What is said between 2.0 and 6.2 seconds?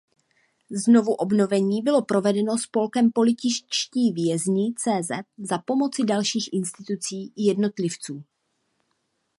provedeno spolkem Političtí vězni.cz za pomoci